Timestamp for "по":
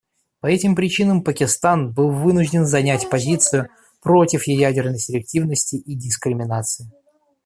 0.39-0.47